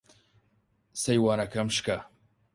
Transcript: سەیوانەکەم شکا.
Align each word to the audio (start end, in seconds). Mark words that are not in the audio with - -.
سەیوانەکەم 1.01 1.67
شکا. 1.75 1.97